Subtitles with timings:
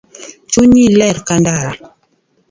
[0.51, 1.69] Chunyi ler kandara